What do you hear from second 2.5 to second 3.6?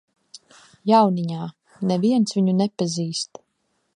nepazīst.